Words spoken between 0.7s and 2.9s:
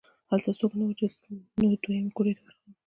نه وو نو دویمې کوټې ته ورغلم